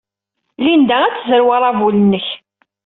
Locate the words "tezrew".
1.15-1.49